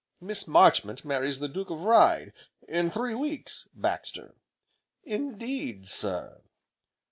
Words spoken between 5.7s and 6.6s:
sir!"